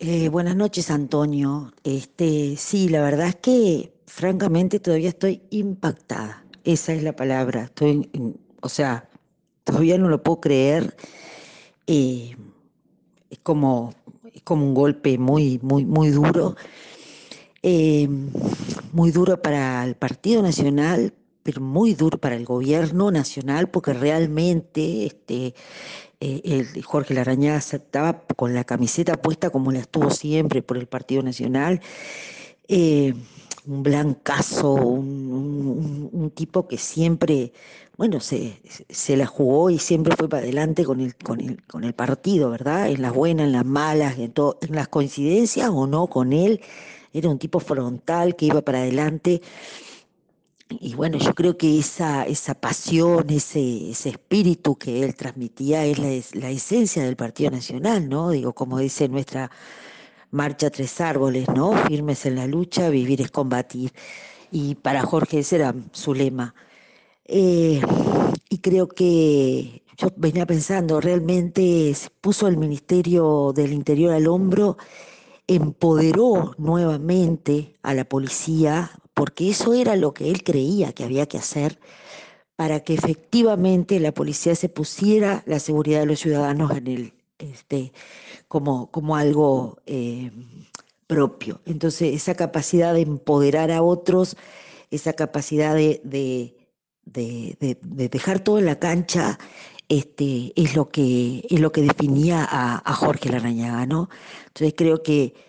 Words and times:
eh, 0.00 0.28
buenas 0.28 0.56
noches, 0.56 0.90
Antonio. 0.90 1.72
Este, 1.84 2.56
sí, 2.56 2.88
la 2.88 3.02
verdad 3.02 3.28
es 3.28 3.36
que 3.36 3.92
francamente 4.06 4.80
todavía 4.80 5.08
estoy 5.08 5.42
impactada. 5.50 6.44
Esa 6.64 6.92
es 6.92 7.02
la 7.02 7.14
palabra. 7.14 7.64
Estoy, 7.64 8.10
o 8.60 8.68
sea, 8.68 9.08
todavía 9.64 9.98
no 9.98 10.08
lo 10.08 10.22
puedo 10.22 10.40
creer. 10.40 10.96
Eh, 11.86 12.36
es 13.30 13.38
como, 13.42 13.94
es 14.32 14.42
como 14.42 14.66
un 14.66 14.74
golpe 14.74 15.18
muy, 15.18 15.58
muy, 15.62 15.84
muy 15.84 16.10
duro. 16.10 16.56
Eh, 17.62 18.08
muy 18.92 19.10
duro 19.10 19.42
para 19.42 19.84
el 19.84 19.96
Partido 19.96 20.42
Nacional, 20.42 21.12
pero 21.42 21.60
muy 21.60 21.94
duro 21.94 22.18
para 22.18 22.36
el 22.36 22.44
gobierno 22.44 23.10
nacional, 23.10 23.68
porque 23.68 23.92
realmente 23.92 25.06
este, 25.06 25.54
eh, 26.20 26.40
el 26.74 26.82
Jorge 26.82 27.14
Larañaga 27.14 27.58
estaba 27.58 28.22
con 28.36 28.52
la 28.52 28.64
camiseta 28.64 29.16
puesta 29.22 29.50
como 29.50 29.70
la 29.70 29.78
estuvo 29.78 30.10
siempre 30.10 30.62
por 30.62 30.76
el 30.76 30.86
Partido 30.86 31.22
Nacional. 31.22 31.80
Eh, 32.66 33.14
un 33.66 33.82
blancazo, 33.82 34.72
un, 34.72 36.32
tipo 36.34 36.66
que 36.66 36.78
siempre, 36.78 37.52
bueno, 37.96 38.18
se, 38.20 38.60
se, 38.88 39.16
la 39.16 39.26
jugó 39.26 39.70
y 39.70 39.78
siempre 39.78 40.16
fue 40.16 40.28
para 40.28 40.42
adelante 40.42 40.84
con 40.84 41.00
el, 41.00 41.14
con 41.16 41.40
el, 41.40 41.62
con 41.64 41.84
el 41.84 41.92
partido, 41.94 42.50
¿verdad? 42.50 42.88
En 42.88 43.02
las 43.02 43.12
buenas, 43.12 43.46
en 43.46 43.52
las 43.52 43.66
malas, 43.66 44.18
en, 44.18 44.32
en 44.36 44.74
las 44.74 44.88
coincidencias 44.88 45.68
o 45.70 45.86
no 45.86 46.06
con 46.06 46.32
él. 46.32 46.60
Era 47.12 47.28
un 47.28 47.38
tipo 47.38 47.60
frontal 47.60 48.36
que 48.36 48.46
iba 48.46 48.62
para 48.62 48.78
adelante 48.78 49.42
y 50.70 50.94
bueno, 50.94 51.18
yo 51.18 51.34
creo 51.34 51.56
que 51.56 51.78
esa, 51.78 52.24
esa 52.24 52.54
pasión, 52.54 53.30
ese, 53.30 53.90
ese 53.90 54.10
espíritu 54.10 54.76
que 54.76 55.02
él 55.02 55.14
transmitía 55.14 55.84
es 55.86 56.34
la, 56.34 56.50
esencia 56.50 57.04
del 57.04 57.16
Partido 57.16 57.50
Nacional, 57.50 58.08
¿no? 58.08 58.30
Digo, 58.30 58.52
como 58.52 58.78
dice 58.78 59.08
nuestra 59.08 59.50
marcha 60.30 60.70
Tres 60.70 61.00
Árboles, 61.00 61.48
¿no? 61.48 61.72
Firmes 61.86 62.26
en 62.26 62.36
la 62.36 62.46
lucha, 62.46 62.90
vivir 62.90 63.22
es 63.22 63.30
combatir. 63.30 63.92
Y 64.50 64.74
para 64.76 65.02
Jorge 65.02 65.40
ese 65.40 65.56
era 65.56 65.74
su 65.92 66.14
lema. 66.14 66.54
Eh, 67.24 67.80
y 68.50 68.58
creo 68.58 68.88
que 68.88 69.82
yo 69.96 70.08
venía 70.16 70.46
pensando, 70.46 71.00
realmente 71.00 71.94
se 71.94 72.10
puso 72.20 72.46
el 72.46 72.56
Ministerio 72.58 73.52
del 73.54 73.72
Interior 73.72 74.12
al 74.12 74.28
hombro, 74.28 74.76
empoderó 75.46 76.54
nuevamente 76.58 77.74
a 77.82 77.94
la 77.94 78.04
policía, 78.04 78.90
porque 79.18 79.50
eso 79.50 79.74
era 79.74 79.96
lo 79.96 80.14
que 80.14 80.30
él 80.30 80.44
creía 80.44 80.92
que 80.92 81.02
había 81.02 81.26
que 81.26 81.38
hacer 81.38 81.80
para 82.54 82.84
que 82.84 82.94
efectivamente 82.94 83.98
la 83.98 84.12
policía 84.12 84.54
se 84.54 84.68
pusiera 84.68 85.42
la 85.44 85.58
seguridad 85.58 85.98
de 85.98 86.06
los 86.06 86.20
ciudadanos 86.20 86.70
en 86.76 86.86
el, 86.86 87.12
este, 87.38 87.92
como, 88.46 88.92
como 88.92 89.16
algo 89.16 89.78
eh, 89.86 90.30
propio. 91.08 91.60
Entonces, 91.66 92.14
esa 92.14 92.36
capacidad 92.36 92.94
de 92.94 93.00
empoderar 93.00 93.72
a 93.72 93.82
otros, 93.82 94.36
esa 94.92 95.14
capacidad 95.14 95.74
de, 95.74 96.00
de, 96.04 96.54
dejar 97.90 98.38
todo 98.38 98.60
en 98.60 98.66
la 98.66 98.78
cancha, 98.78 99.36
este, 99.88 100.52
es, 100.54 100.76
lo 100.76 100.90
que, 100.90 101.44
es 101.50 101.58
lo 101.58 101.72
que 101.72 101.82
definía 101.82 102.46
a, 102.48 102.94
Jorge 102.94 103.30
Larañaga, 103.30 103.84
¿no? 103.84 104.10
Entonces 104.46 104.74
creo 104.76 105.02
que 105.02 105.47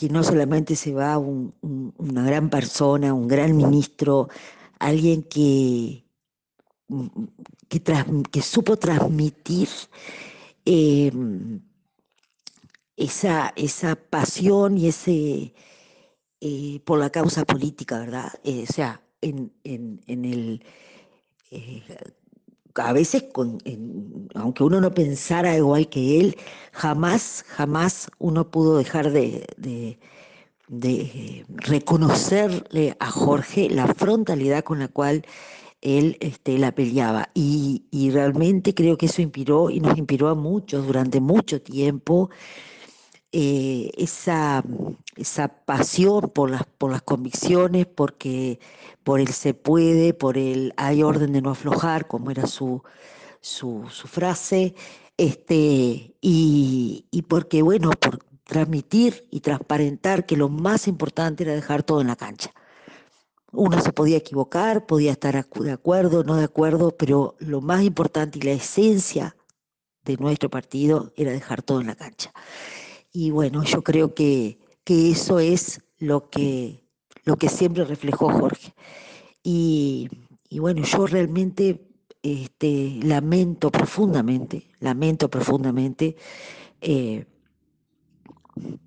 que 0.00 0.08
no 0.08 0.24
solamente 0.24 0.76
se 0.76 0.94
va 0.94 1.18
una 1.18 2.24
gran 2.24 2.48
persona, 2.48 3.12
un 3.12 3.28
gran 3.28 3.54
ministro, 3.54 4.30
alguien 4.78 5.22
que, 5.24 6.06
que, 7.68 8.40
supo 8.40 8.78
transmitir 8.78 9.68
em, 10.64 11.60
esa, 12.96 13.52
esa 13.56 13.94
pasión 13.94 14.78
y 14.78 14.88
ese 14.88 15.54
eh, 16.40 16.80
por 16.86 16.98
la 16.98 17.10
causa 17.10 17.44
política, 17.44 17.98
¿verdad? 17.98 18.32
Eh, 18.42 18.64
o 18.66 18.72
sea, 18.72 19.02
en, 19.20 19.52
el 20.06 20.64
eh, 21.50 21.82
a 22.76 22.92
veces, 22.92 23.24
aunque 24.34 24.64
uno 24.64 24.80
no 24.80 24.92
pensara 24.92 25.56
igual 25.56 25.88
que 25.88 26.20
él, 26.20 26.36
jamás, 26.72 27.44
jamás 27.48 28.10
uno 28.18 28.50
pudo 28.50 28.78
dejar 28.78 29.10
de, 29.10 29.98
reconocerle 31.48 32.96
a 33.00 33.10
Jorge 33.10 33.68
la 33.70 33.88
frontalidad 33.94 34.62
con 34.62 34.78
la 34.78 34.88
cual 34.88 35.24
él 35.80 36.16
este, 36.20 36.58
la 36.58 36.72
peleaba. 36.72 37.30
Y, 37.34 37.84
y, 37.90 38.10
realmente 38.10 38.74
creo 38.74 38.96
que 38.96 39.06
eso 39.06 39.22
inspiró 39.22 39.70
y 39.70 39.80
nos 39.80 39.96
inspiró 39.98 40.28
a 40.28 40.34
muchos 40.34 40.86
durante 40.86 41.20
mucho 41.20 41.60
tiempo. 41.62 42.30
Eh, 43.32 43.92
esa, 43.96 44.64
esa 45.16 45.48
pasión 45.64 46.30
por 46.34 46.50
las, 46.50 46.64
por 46.64 46.90
las 46.90 47.02
convicciones, 47.02 47.86
porque 47.86 48.58
por 49.04 49.20
el 49.20 49.28
se 49.28 49.54
puede, 49.54 50.14
por 50.14 50.36
el 50.36 50.74
hay 50.76 51.02
orden 51.04 51.32
de 51.32 51.40
no 51.40 51.50
aflojar, 51.50 52.08
como 52.08 52.32
era 52.32 52.46
su, 52.48 52.82
su, 53.40 53.84
frase, 53.88 54.74
este, 55.16 56.16
y, 56.20 57.06
y, 57.10 57.22
porque, 57.22 57.62
bueno, 57.62 57.90
por 57.90 58.18
transmitir 58.44 59.28
y 59.30 59.40
transparentar 59.40 60.26
que 60.26 60.36
lo 60.36 60.48
más 60.48 60.88
importante 60.88 61.44
era 61.44 61.54
dejar 61.54 61.84
todo 61.84 62.00
en 62.00 62.08
la 62.08 62.16
cancha. 62.16 62.52
Uno 63.52 63.80
se 63.80 63.92
podía 63.92 64.16
equivocar, 64.18 64.86
podía 64.86 65.12
estar 65.12 65.34
de 65.34 65.72
acuerdo, 65.72 66.24
no 66.24 66.36
de 66.36 66.44
acuerdo, 66.44 66.96
pero 66.96 67.36
lo 67.38 67.60
más 67.60 67.82
importante 67.82 68.38
y 68.38 68.42
la 68.42 68.52
esencia 68.52 69.36
de 70.04 70.16
nuestro 70.16 70.50
partido 70.50 71.12
era 71.16 71.32
dejar 71.32 71.62
todo 71.62 71.80
en 71.80 71.88
la 71.88 71.94
cancha. 71.94 72.32
Y 73.12 73.30
bueno, 73.30 73.64
yo 73.64 73.82
creo 73.82 74.14
que, 74.14 74.58
eso 74.86 75.38
es 75.38 75.80
lo 75.98 76.30
que, 76.30 76.82
lo 77.24 77.36
que 77.36 77.48
siempre 77.48 77.84
reflejó 77.84 78.30
Jorge. 78.30 78.74
Y, 79.42 80.08
bueno, 80.58 80.82
yo 80.82 81.06
realmente 81.06 81.88
este, 82.22 82.98
lamento 83.02 83.70
profundamente, 83.70 84.68
lamento 84.80 85.30
profundamente 85.30 86.16
eh, 86.80 87.24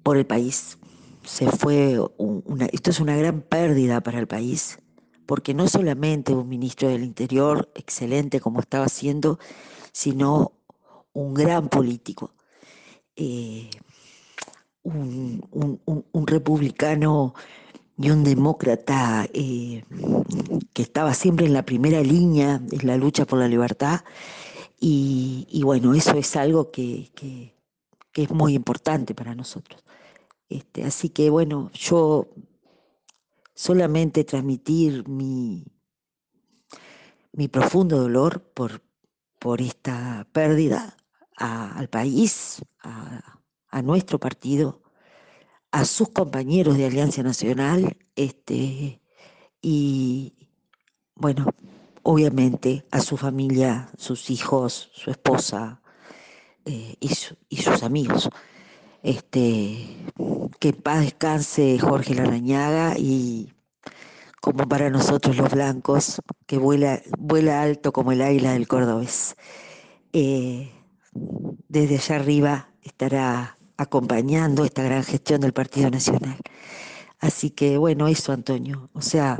por 0.03 0.17
el 0.17 0.25
país. 0.25 0.77
Se 1.23 1.49
fue 1.49 1.99
una, 2.17 2.65
esto 2.65 2.89
es 2.91 2.99
una 2.99 3.15
gran 3.15 3.41
pérdida 3.41 4.01
para 4.01 4.19
el 4.19 4.27
país, 4.27 4.77
porque 5.25 5.53
no 5.53 5.67
solamente 5.69 6.33
un 6.33 6.49
ministro 6.49 6.89
del 6.89 7.03
Interior 7.03 7.71
excelente 7.75 8.41
como 8.41 8.59
estaba 8.59 8.85
haciendo, 8.85 9.39
sino 9.93 10.51
un 11.13 11.33
gran 11.33 11.69
político. 11.69 12.33
Eh, 13.15 13.69
un, 14.83 16.27
republicano 16.27 17.33
y 17.97 18.09
un 18.09 18.23
demócrata 18.23 19.27
eh, 19.33 19.83
que 20.73 20.81
estaba 20.81 21.13
siempre 21.13 21.45
en 21.45 21.53
la 21.53 21.63
primera 21.63 22.01
línea 22.01 22.61
en 22.71 22.87
la 22.87 22.97
lucha 22.97 23.25
por 23.25 23.39
la 23.39 23.47
libertad. 23.47 24.01
Y, 24.79 25.61
bueno, 25.63 25.93
eso 25.93 26.17
es 26.17 26.35
algo 26.35 26.69
que, 26.69 27.09
es 28.13 28.31
muy 28.31 28.53
importante 28.53 29.15
para 29.15 29.33
nosotros. 29.33 29.81
Este, 30.49 30.83
así 30.83 31.09
que 31.09 31.29
bueno, 31.29 31.71
yo 31.73 32.27
solamente 33.55 34.23
transmitir 34.25 35.07
mi, 35.07 35.65
mi 37.31 37.47
profundo 37.47 37.97
dolor 37.97 38.41
por, 38.53 38.81
por 39.39 39.61
esta 39.61 40.27
pérdida 40.31 40.97
al 41.37 41.87
país, 41.89 42.61
a 43.73 43.81
nuestro 43.81 44.19
partido, 44.19 44.81
a 45.71 45.83
sus 45.85 46.09
compañeros 46.09 46.77
de 46.77 46.85
Alianza 46.85 47.23
Nacional, 47.23 47.97
este, 48.15 49.01
y 49.63 50.33
bueno, 51.15 51.47
obviamente 52.03 52.85
a 52.91 53.01
su 53.01 53.17
familia, 53.17 53.89
sus 53.97 54.29
hijos, 54.29 54.91
su 54.93 55.09
esposa 55.09 55.81
eh, 56.65 56.95
y, 56.99 57.55
sus 57.57 57.81
amigos. 57.81 58.29
Este, 59.01 59.97
que 60.59 60.69
en 60.69 60.75
paz 60.75 61.01
descanse 61.01 61.79
Jorge 61.79 62.13
Larañaga 62.13 62.93
y 62.99 63.53
como 64.39 64.69
para 64.69 64.91
nosotros 64.91 65.35
los 65.35 65.49
blancos, 65.49 66.21
que 66.45 66.59
vuela, 66.59 67.01
vuela 67.17 67.63
alto 67.63 67.91
como 67.91 68.11
el 68.11 68.21
águila 68.21 68.53
del 68.53 68.67
cordobés. 68.67 69.35
Eh, 70.13 70.71
desde 71.67 71.95
allá 71.95 72.15
arriba 72.17 72.69
estará 72.83 73.57
acompañando 73.77 74.65
esta 74.65 74.83
gran 74.83 75.03
gestión 75.03 75.41
del 75.41 75.53
Partido 75.53 75.89
Nacional. 75.89 76.37
Así 77.19 77.49
que 77.51 77.77
bueno, 77.77 78.07
eso 78.07 78.31
Antonio. 78.31 78.89
O 78.93 79.01
sea, 79.01 79.39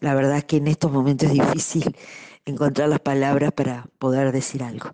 la 0.00 0.14
verdad 0.14 0.38
es 0.38 0.44
que 0.44 0.56
en 0.56 0.68
estos 0.68 0.92
momentos 0.92 1.28
es 1.28 1.34
difícil 1.34 1.96
encontrar 2.44 2.88
las 2.88 3.00
palabras 3.00 3.52
para 3.52 3.86
poder 3.98 4.32
decir 4.32 4.62
algo. 4.62 4.90